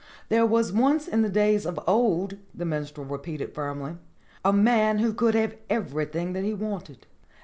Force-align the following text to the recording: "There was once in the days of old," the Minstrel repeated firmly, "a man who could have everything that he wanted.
"There 0.29 0.47
was 0.47 0.73
once 0.73 1.07
in 1.07 1.21
the 1.21 1.29
days 1.29 1.63
of 1.63 1.79
old," 1.85 2.37
the 2.55 2.65
Minstrel 2.65 3.05
repeated 3.05 3.53
firmly, 3.53 3.97
"a 4.43 4.51
man 4.51 4.97
who 4.97 5.13
could 5.13 5.35
have 5.35 5.55
everything 5.69 6.33
that 6.33 6.43
he 6.43 6.55
wanted. 6.55 7.05